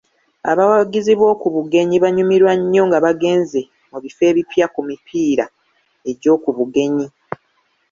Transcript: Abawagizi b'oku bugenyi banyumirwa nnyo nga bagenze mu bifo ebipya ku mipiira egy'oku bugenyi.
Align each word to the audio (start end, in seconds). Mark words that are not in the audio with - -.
Abawagizi 0.51 1.13
b'oku 1.19 1.45
bugenyi 1.55 1.97
banyumirwa 2.03 2.51
nnyo 2.59 2.83
nga 2.87 2.97
bagenze 3.05 3.59
mu 3.91 3.97
bifo 4.03 4.21
ebipya 4.31 4.65
ku 4.73 4.79
mipiira 4.89 5.45
egy'oku 6.09 6.49
bugenyi. 6.57 7.07